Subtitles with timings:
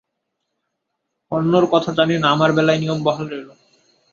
[1.31, 3.49] অন্যের কথা জানি না, আমার বেলায় নিয়ম বহাল রইল।